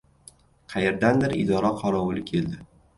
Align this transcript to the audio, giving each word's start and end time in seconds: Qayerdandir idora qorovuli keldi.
Qayerdandir 0.75 1.37
idora 1.43 1.73
qorovuli 1.85 2.29
keldi. 2.35 2.65